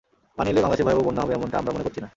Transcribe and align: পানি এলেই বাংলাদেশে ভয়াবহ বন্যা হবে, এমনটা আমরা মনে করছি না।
পানি 0.37 0.47
এলেই 0.51 0.63
বাংলাদেশে 0.63 0.87
ভয়াবহ 0.87 1.03
বন্যা 1.07 1.21
হবে, 1.23 1.33
এমনটা 1.37 1.55
আমরা 1.61 1.71
মনে 1.75 1.85
করছি 1.85 1.99
না। 2.03 2.07